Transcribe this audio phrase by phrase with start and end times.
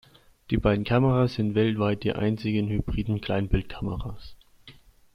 [0.49, 4.35] Die beiden Kameras sind weltweit die einzigen hybriden Kleinbildkameras.